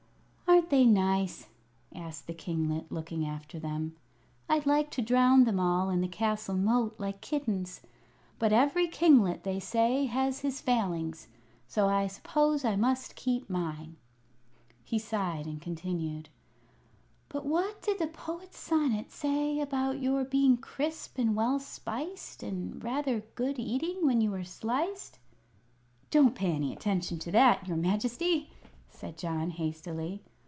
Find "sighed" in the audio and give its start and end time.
14.99-15.45